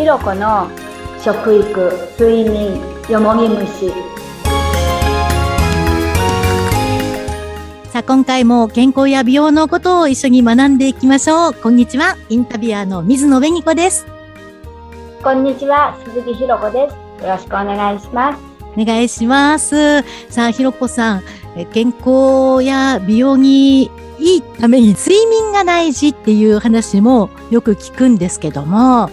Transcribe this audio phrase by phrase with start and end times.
[0.00, 0.66] ひろこの
[1.22, 3.90] 食育睡眠よもぎ虫。
[7.90, 11.52] さあ今回も健康や美容のことを一緒に学んでいきましょう。
[11.52, 14.06] こんにちはインタビュアーの水野紅子です。
[15.22, 17.22] こんにちは鈴木ひろこです。
[17.22, 18.40] よろしくお願いします。
[18.74, 20.00] お願いします。
[20.30, 21.22] さあひろこさん
[21.74, 29.10] 健康や美容にいいために睡眠が大事っていう話もよく聞くんですけども、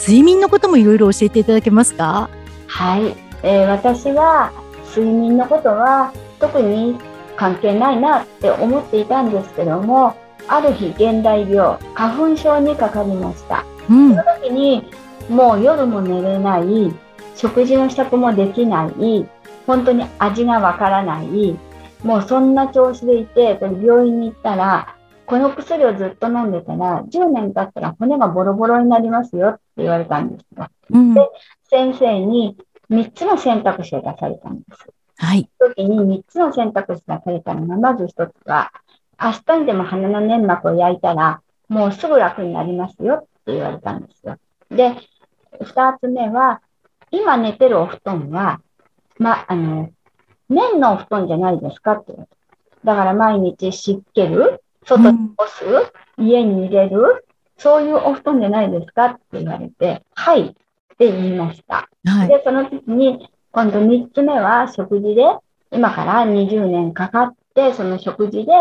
[0.00, 2.30] 睡眠のこともいろいろ教えていただけますか？
[2.66, 4.50] はい、えー、私は
[4.88, 6.98] 睡眠のことは特に
[7.36, 10.16] 関係ないなって思っていたんですけども、
[10.48, 13.64] ある日現代病、花粉症にかかりました。
[13.90, 14.90] うん、その時に
[15.28, 16.94] もう夜も寝れない、
[17.36, 19.28] 食事の支度もできない、
[19.66, 21.58] 本当に味がわからない、
[22.02, 24.96] もうそんな調子でいて、病院に行ったら、
[25.30, 30.66] この薬をずっと飲んでたら、10年経ったら骨がボロボロになりますよって言われたんですよ。
[30.90, 31.20] うん、で、
[31.70, 32.56] 先生に
[32.90, 34.92] 3つの選択肢を出されたんです。
[35.18, 35.48] はい。
[35.60, 38.72] 時に3つの選択肢出されたのが、まず1つは、
[39.22, 44.36] 明日にでも鼻の粘膜を焼いたら、もうすぐ楽になりますよって言われたんですよ。
[44.68, 44.96] で、
[45.60, 46.60] 2つ目は、
[47.12, 48.60] 今寝てるお布団は、
[49.16, 49.90] ま、あの、
[50.48, 52.14] 綿のお布団じゃないですかって。
[52.82, 55.64] だから毎日湿気る、外に干す、
[56.18, 57.24] うん、家に入れる、
[57.58, 60.52] そういうお布団じゃないですかって言われて、はいっ
[60.98, 61.88] て言いました。
[62.04, 65.22] はい、で、その時に、今度3つ目は食事で、
[65.72, 68.52] 今から20年かかって、その食事で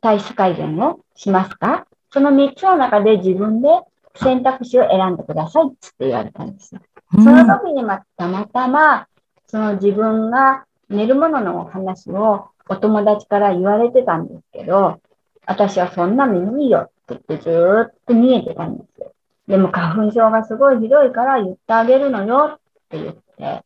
[0.00, 1.86] 体質改善をしますか？
[2.10, 3.68] その3つの中で自分で
[4.14, 6.80] 選択肢を選んでくださいって言われたんですよ。
[7.12, 9.06] その時にまたまたま、
[9.46, 15.00] その自分が寝るものの話をお友達から言われてたんですけど、
[15.46, 19.12] 私はそんなのいいよって言ってずーっと見えてたんですよ。
[19.46, 23.64] でも花粉症がすごいひどいから言ってあげるのよって言って、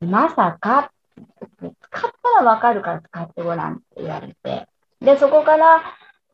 [0.00, 0.90] まさか、
[1.58, 4.66] 使ったらわかるから使ってごらんって言われて、
[5.00, 5.82] で、そこから、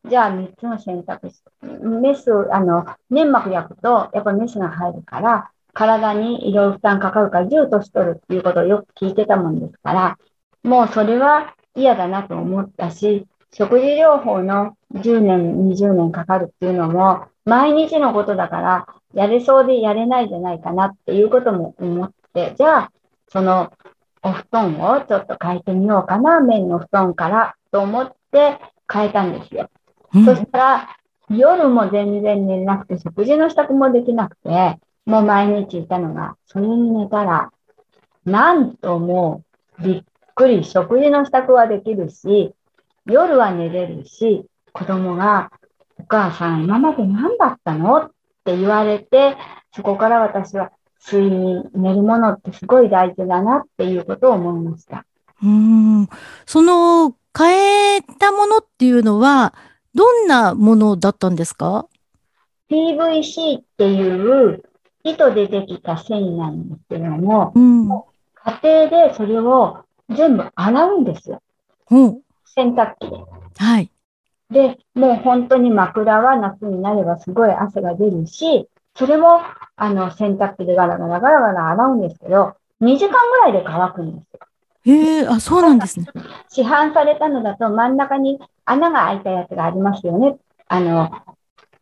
[0.07, 10.17] じゃあ3つの選択肢、メス、あの、粘膜焼くと、やっぱりメスが入るから、体にいろいろ負担かかるから、10年取るっていうことをよく聞いてたもんですから、
[10.63, 13.27] もうそれは嫌だなと思ったし、
[13.57, 22.91] 食事療法の10年、20年かかるっていうのも、毎日のことだから、やれそうでやれないじゃないかなっていうことも思って、じゃあ、
[23.29, 23.71] その
[24.21, 28.59] お布団をちょっと変えてみようかな、綿の布団からと思って
[28.91, 29.69] 変えたんですよ。
[30.13, 30.97] うん、そしたら、
[31.29, 37.51] 夜も全然寝れなくて、食事の支度もできなくて、もう毎日いたのが、それに寝たら、
[38.25, 39.43] なんとも
[39.79, 42.53] うびっくり食事の支度はできるし、
[43.05, 45.51] 夜は寝れるし、子供が、
[45.97, 47.97] お母さん、今まで何だったの？
[47.97, 48.11] っ
[48.43, 49.37] て言われて、
[49.73, 50.71] そこから私は
[51.11, 55.05] 睡眠、寝るものってすごい大事だなっていうことを思いました。
[55.43, 56.07] うん。
[56.45, 59.53] その変えたものっていうのは、
[59.93, 61.87] どんなものだったんですか
[62.69, 64.63] ?PVC っていう
[65.03, 71.41] 糸でできた繊維なんですけども、うん、家庭でそれを全部洗うんですよ。
[71.91, 72.21] うん、
[72.55, 73.17] 洗濯機で。
[73.57, 73.91] はい。
[74.49, 79.41] で、もう本当に枕は夏になればすごい汗が出るし、それも、
[79.75, 84.39] あの、洗濯機でガラガラガラガラ洗うんですけど、2時間ぐらいで乾くんですよ。
[84.85, 86.05] へえ、あ、そうなんですね。
[86.49, 90.37] 市販されたのだと真ん中に穴が開いたやつがありますよね。
[90.67, 91.11] あの、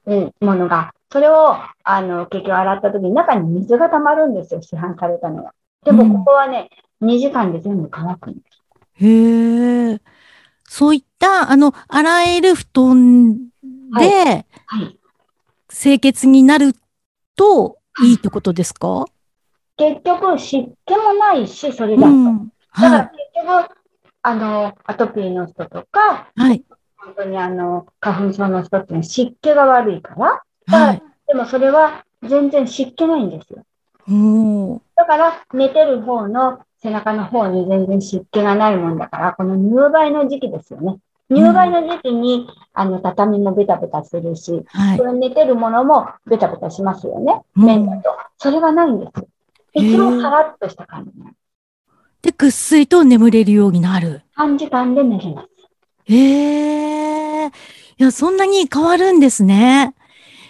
[0.06, 0.94] うん、ものが。
[1.12, 5.54] それを、あの、結局洗った時に中に水が溜まるんですよ、市販されたのは。
[5.86, 6.70] でも、ここはね、
[7.02, 8.64] うん、2時間で全部乾くんです。
[8.96, 10.02] へえ。
[10.74, 13.38] そういった、あの、洗える布団
[13.96, 14.48] で、
[15.70, 16.74] 清潔になる
[17.36, 18.14] とい。
[18.14, 19.06] いってことですか、
[19.78, 22.08] 結局、湿気もないし、それだと。
[22.08, 23.78] うん、だから結局、
[24.24, 26.64] あの、アトピーの人とか、はい、
[26.98, 34.82] 本当にあの、花粉症の人って湿気が悪いから、はい、でもそれは全然湿気ないんですよ。
[34.96, 40.98] だから、寝てる方の背中の方に全然湿気がないもんだから、この入梅の時期ですよね。
[41.30, 47.42] 入梅の時期に、あの、畳もベタベタするし、はい、これ寝てるものもベタベタしますよね。
[47.56, 48.10] 面だと。
[48.38, 49.26] それがないんです。
[49.76, 51.12] いつもカラッとした感じ
[52.22, 54.22] で、ぐっすりと眠れるようになる。
[54.36, 55.48] 短時間で寝れます。
[56.06, 57.48] へえ。
[57.48, 57.52] い
[57.98, 59.96] や、そんなに変わるんですね。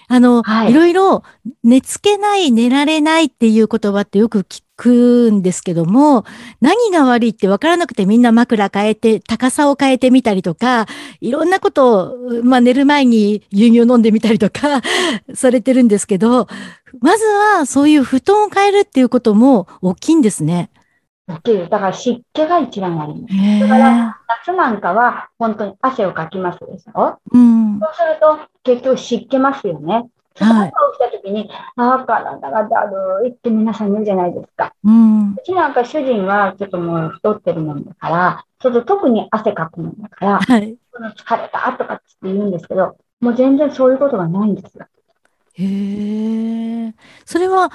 [0.07, 1.23] あの、はい、いろいろ
[1.63, 6.25] 寝つけない、寝られないっていう言葉ってよく聞くんですけども、
[6.59, 10.85] 何が悪いって分からなくてみんな枕変えて、高さを変えてみたりとか、
[11.21, 14.81] いろんなことを、まあ寝る前に牛乳飲んでみたりとか
[15.33, 16.47] されてるんですけど、
[16.99, 20.69] まずはそういう布団を変えるっていうことも大きいんですね。
[21.27, 21.57] 大きい。
[21.69, 23.33] だから湿気が一番あります。
[23.33, 24.23] へだからえ。
[24.45, 27.15] 夏なんかは本当に汗をかきますでしょ？
[27.31, 27.79] うん。
[27.79, 30.05] そうすると結局湿気ますよね。
[30.39, 32.81] 朝起きた時に、ああ、体がだ
[33.21, 34.73] るいって皆さん言うじゃないですか。
[34.83, 35.31] うん。
[35.31, 40.77] うちなんか主人はちょっともう太ってるもんだから、ちょっと特に汗かくもんだから、はい。
[41.17, 44.85] 疲れたとかって言うんですけど、もう全然そういうことがないんですよ。
[45.55, 46.93] へえ。
[47.25, 47.71] それは、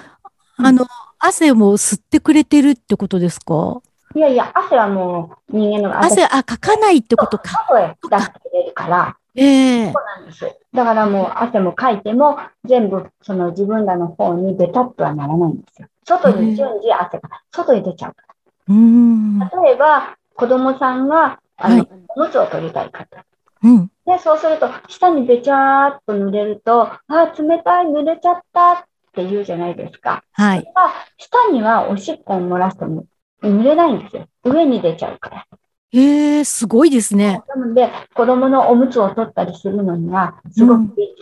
[0.56, 0.86] あの、
[1.18, 3.80] 汗も吸ってくれてるってことですか？
[4.14, 7.66] いやいや、汗はもう人間の汗、あ、かかないってことか。
[7.68, 10.58] 外へ出してくれるから、ええそうなんです。
[10.72, 15.88] だからもう汗もかいても、全部その自分らの方にベタっとはならないんですよ。
[16.04, 18.24] 外に順次汗が、外へ出ちゃうか
[18.68, 19.38] うん。
[19.38, 19.50] ら。
[19.62, 23.24] 例えば、子供さんが、あの、はいおむつを取りたい方。
[23.62, 23.90] うん。
[24.06, 28.78] で、そうすると、下にべちゃーっと濡れると、あー、冷たい、濡れちゃったっ
[29.12, 30.24] て言うじゃないですか。
[30.32, 30.72] はい。
[30.74, 33.04] あ下にはおしっこを漏らしても
[33.42, 34.26] 濡れないんですよ。
[34.44, 35.46] 上に出ちゃうから。
[35.92, 37.40] ええすごいですね。
[37.48, 41.16] なので、子供のおむつを取ったりするのには、すごくいい。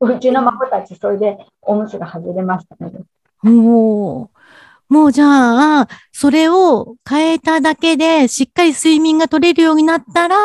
[0.00, 2.98] うちの孫たち、それでおむつが外れましたので。
[3.42, 4.30] も
[4.90, 10.36] う、もうじゃあ、それを変えただけで、しっかり睡眠が取れるようになったら、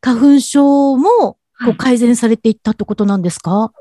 [0.00, 3.72] 花粉症もこはいう改善されていったってことなんですか？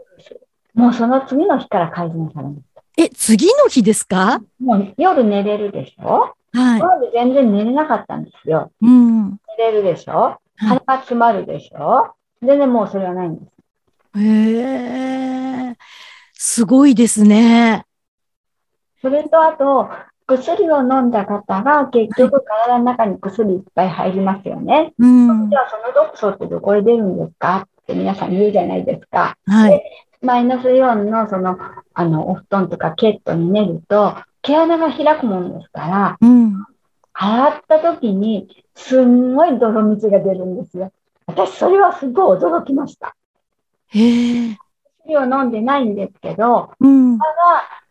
[0.74, 2.62] もうその次の日から改善されます。
[2.98, 4.42] え、次の日ですか？
[4.60, 6.36] もう夜寝れるでしょ？
[6.54, 6.80] はい。
[6.80, 8.72] 今まで全然寝れなかったんですよ。
[8.82, 9.30] うん。
[9.32, 10.38] 寝れるでしょ？
[10.58, 12.14] 鼻が詰まるでしょ？
[12.42, 14.20] 全然もうそれはないんです。
[14.20, 15.76] へえ、
[16.34, 17.86] すごいですね。
[19.02, 19.90] それとあと、
[20.28, 24.94] 薬を飲んだ方が結局体の中に薬いっぱい入りますよね。
[24.98, 25.56] うんじ。
[25.56, 27.68] ゃあその毒素ってどこで出るんですか？
[27.82, 29.38] って皆さん言うじゃないですか。
[29.46, 29.82] はい。
[30.22, 31.58] マイナスイオンのその、
[31.94, 36.66] あの、お布団とかケットに寝ると、毛穴が開くもんですから、うん。
[37.14, 40.92] 洗った時にすんごい泥水が出るんですよ。
[41.28, 43.16] 私、それはすごい驚きました。
[43.90, 44.58] へえ。
[45.06, 47.18] 薬を飲んでないんですけど、うん。
[47.18, 47.32] ただ、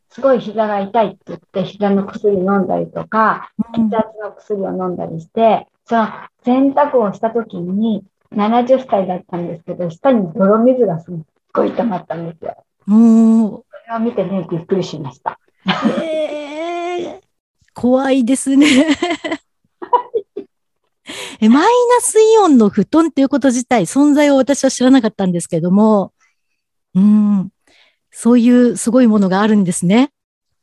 [0.08, 6.08] すごい膝が痛いって言って、膝の薬飲んだりとか、血圧の薬を飲んだりして、その
[6.44, 8.04] 洗濯をした時に、
[8.34, 11.14] 70歳だったんですけど、下に泥水がすっ
[11.52, 12.56] ごい溜まったんですよ。
[12.86, 15.38] もそれを見てね、びっくりしました。
[17.74, 18.66] 怖いですね。
[21.40, 26.12] えマイナスイオンの布団っていうこと自体、存在を私は知らなかったんですけども、
[26.94, 27.50] うん。
[28.10, 30.12] そういうすごいものがあるんですね。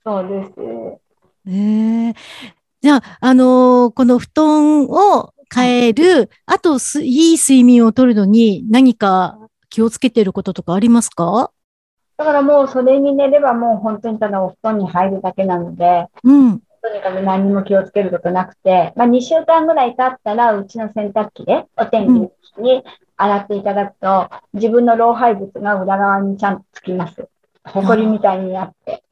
[0.05, 0.51] そうです。
[1.49, 2.13] ええ
[2.81, 9.37] じゃあ、あのーこの布団を変える、あとす、いい睡眠をとるのに何か
[9.69, 11.51] 気をつけていることとかありますか？
[12.17, 16.61] だからもうそれに寝ればもう本当にただお布団に入るだけなので、うん。
[16.87, 22.83] とにかく何も気をつけることなくて、まあ2週間ぐらい経ったらうちの洗濯機でお天気に
[23.17, 27.27] 洗っていただくと、自分の老廃物が裏側にちゃんとつきます。
[27.65, 29.03] 埃みたいになって。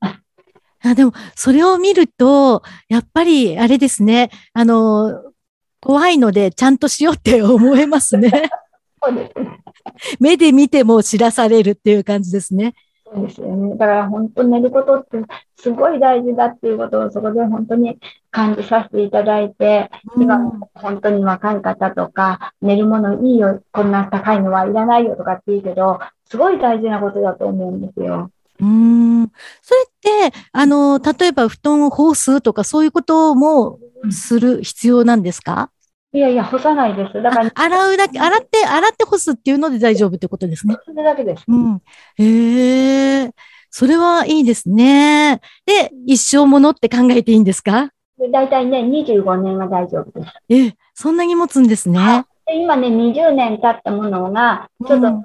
[0.84, 4.30] あでも、それを見ると、やっぱり、あれですね。
[4.54, 5.34] あの、
[5.82, 8.32] 怖いので、ちゃんとしようって思えますね。
[9.04, 9.60] そうですね。
[10.20, 12.76] 目で見ても知らされるっていう感じですね。
[13.06, 13.76] そうですよね。
[13.78, 15.20] だから本当に寝ることって
[15.56, 18.00] すごい大事だっていうことをそこで本当に
[18.32, 20.38] 感じさせていただいて、今
[20.74, 28.32] 本当に若い方とか、寝るものいいよ、こんな高いのはいらないよとかって言うけど、すごい大事なことだと思うんですよ。
[28.60, 29.32] うん。
[29.62, 29.74] そ
[30.10, 35.70] れって、あの、例えば布団を干すとかそういうこともする必要なんですか？
[36.16, 37.22] いやいや、干さないです。
[37.22, 40.78] だから、あ洗うだけ、洗って、洗って干すっていうので大丈夫ってことですね。
[40.86, 41.44] それだけです。
[41.46, 41.82] うん。
[42.18, 43.32] へえ。
[43.70, 45.42] それはいいですね。
[45.66, 47.90] で、一生ものって考えていいんですか？
[48.18, 50.34] で大体ね、25年は大丈夫です。
[50.48, 52.24] え、そんなに持つんですね。
[52.46, 55.24] で今ね、20年経ったものが、ちょっとうん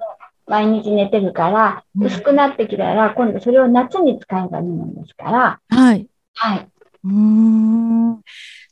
[0.49, 6.09] 毎日寝てるから、うん薄くなってきたら、今度それを夏に使えばいいものですから、はい。
[6.35, 6.69] はい。
[7.05, 8.21] うーん。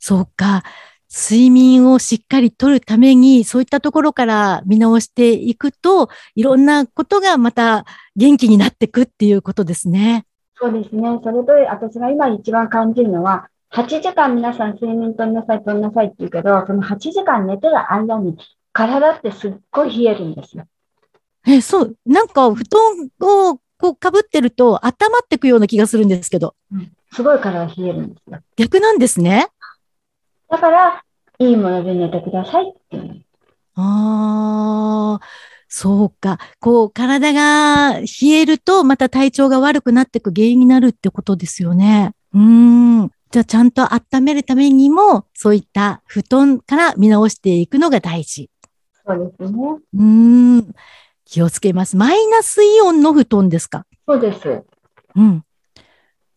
[0.00, 0.64] そうか。
[1.11, 7.87] 睡眠をしっかりとるために、そういったところから見直していくと、いろんなことがまた
[8.17, 10.27] 元気になっていくっていうことですね。
[10.61, 11.03] そうですね。
[11.23, 18.37] それと、私が今一番感じるのは、8時間皆さん睡眠とんなさい、とんなさいって言うけど、その8時間寝てる間に、
[18.73, 20.65] 体ってすっごい冷えるんですよ。
[21.47, 21.97] え、そう。
[22.05, 26.55] なんか、布団をこう被ってると温まってくような気がするんですけど。
[27.12, 28.38] すごい体冷えるんですよ。
[28.57, 29.47] 逆なんですね。
[30.49, 31.05] だから、
[31.38, 33.25] いいもので寝てくださいっていう。
[33.75, 35.26] ああ、
[35.69, 36.38] そうか。
[36.59, 42.12] こう、体が冷えると、また体調が悪くなっていく原因になるってことですよね。
[42.35, 42.40] うー
[43.05, 43.11] ん。
[43.31, 48.50] じゃあ、ちゃんと温めるためにも、そういった布団から見直していくのが大事。
[49.07, 49.59] そうですね。
[49.95, 50.75] うーん。
[51.25, 51.97] 気をつけます。
[51.97, 53.85] マイナスイオンの布団ですか？
[54.09, 54.64] そうです。
[55.14, 55.45] うん。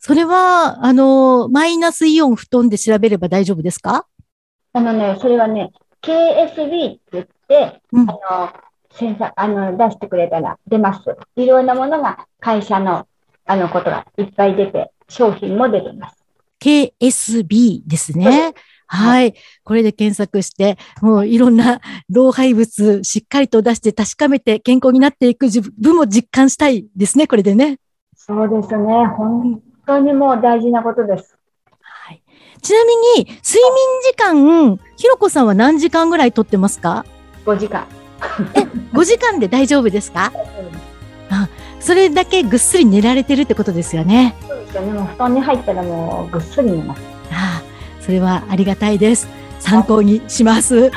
[0.03, 4.07] それは、あの、マイナスイオン布団で調べれば大丈夫ですか？
[4.73, 8.49] あのね、それはね、KSB って言って、うんあの、
[8.93, 11.01] センサあの、出してくれたら出ます。
[11.35, 13.07] いろんなものが会社の、
[13.45, 16.17] あの、ことがいっぱい出て、商品も出てます。
[16.59, 18.53] KSB ですね。
[18.87, 19.35] はい。
[19.63, 21.79] これで検索して、もういろんな
[22.09, 27.77] 老廃物しっかりと出して確かめて健康になっていく自分も実感したいですね、これでね。
[28.15, 29.05] そうですね。
[29.15, 31.37] 本当にもう大事なことです。
[31.81, 32.21] はい。
[32.61, 33.41] ちなみに、睡眠
[34.03, 37.05] 時間、ひろこさんは何時間ぐらいとってますか
[37.45, 37.85] ？5時間。
[38.93, 40.31] ?5 時間で大丈夫ですか？
[41.79, 44.35] それだけぐっすり寝られてるってことですよね。
[44.47, 44.93] そうですよね。
[44.93, 47.01] もう布団に入ったらもうぐっすり寝ます。
[47.31, 49.27] ああ、それはありがたいです。
[49.59, 50.91] 参考にします。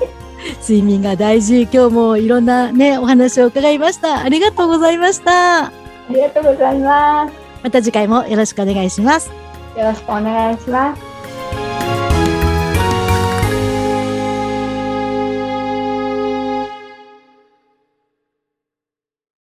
[0.66, 1.62] 睡眠が大事。
[1.70, 4.20] 今日もいろんなね、お話を伺いました。
[4.22, 5.66] ありがとうございました。
[5.66, 5.72] あ
[6.08, 7.43] りがとうございます。
[7.64, 9.30] また次回もよろしくお願いします。
[9.74, 11.13] よろしくお願いします。